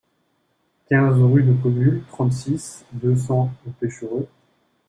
quinze 0.89 1.21
rue 1.21 1.43
de 1.43 1.53
Paumule, 1.53 2.01
trente-six, 2.07 2.83
deux 2.91 3.15
cents 3.15 3.53
au 3.67 3.69
Pêchereau 3.69 4.27